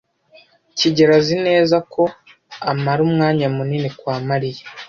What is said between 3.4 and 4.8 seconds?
munini kwa Mariya.